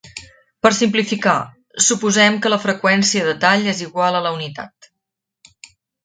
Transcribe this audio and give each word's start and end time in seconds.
Per 0.65 0.69
simplificar, 0.75 1.33
suposem 1.87 2.39
que 2.45 2.51
la 2.53 2.59
freqüència 2.65 3.27
de 3.31 3.35
tall 3.47 3.67
és 3.77 3.83
igual 3.89 4.17
a 4.21 4.27
la 4.29 4.37
unitat. 4.39 4.89